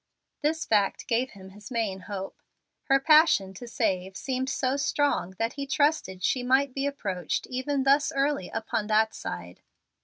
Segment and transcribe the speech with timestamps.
[0.41, 2.41] This fact gave him his main hope.
[2.85, 7.83] Her passion to save seemed so strong that he trusted she might be approached even
[7.83, 9.61] thus early upon that side.